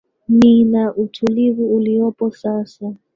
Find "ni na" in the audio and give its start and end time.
0.29-0.95